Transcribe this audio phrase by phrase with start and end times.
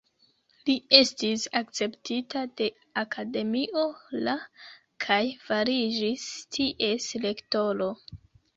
[0.67, 2.69] Li estis akceptita de
[3.03, 3.85] Akademio
[4.29, 4.35] la
[5.07, 6.27] kaj fariĝis
[6.59, 7.95] ties rektoro.